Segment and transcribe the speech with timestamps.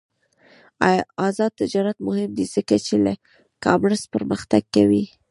[1.27, 3.13] آزاد تجارت مهم دی ځکه چې ای
[3.63, 5.03] کامرس پرمختګ کوي.